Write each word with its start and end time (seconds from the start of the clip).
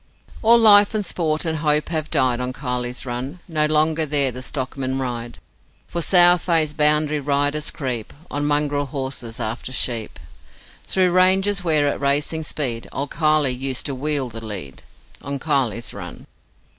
All 0.41 0.57
life 0.57 0.95
and 0.95 1.05
sport 1.05 1.45
and 1.45 1.59
hope 1.59 1.89
have 1.89 2.09
died 2.09 2.39
On 2.39 2.53
Kiley's 2.53 3.05
Run. 3.05 3.39
No 3.47 3.67
longer 3.67 4.03
there 4.03 4.31
the 4.31 4.41
stockmen 4.41 4.97
ride; 4.97 5.37
For 5.85 6.01
sour 6.01 6.39
faced 6.39 6.75
boundary 6.75 7.19
riders 7.19 7.69
creep 7.69 8.11
On 8.31 8.43
mongrel 8.43 8.87
horses 8.87 9.39
after 9.39 9.71
sheep, 9.71 10.17
Through 10.85 11.11
ranges 11.11 11.63
where, 11.63 11.87
at 11.87 12.01
racing 12.01 12.41
speed, 12.45 12.87
Old 12.91 13.11
Kiley 13.11 13.51
used 13.55 13.85
to 13.85 13.93
'wheel 13.93 14.29
the 14.29 14.43
lead' 14.43 14.81
On 15.21 15.37
Kiley's 15.37 15.93
Run. 15.93 16.25